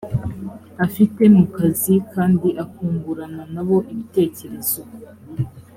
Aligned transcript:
afite 0.85 1.21
mu 1.35 1.45
kazi 1.55 1.93
kandi 2.13 2.47
akungurana 2.63 3.43
nabo 3.53 3.77
ibitekerezo 3.91 4.81